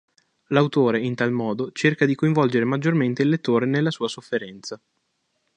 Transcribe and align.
L'autore, 0.47 0.99
in 0.99 1.13
tal 1.13 1.31
modo, 1.31 1.71
cerca 1.73 2.07
di 2.07 2.15
coinvolgere 2.15 2.65
maggiormente 2.65 3.21
il 3.21 3.29
lettore 3.29 3.67
nella 3.67 3.91
sua 3.91 4.07
sofferenza. 4.07 4.81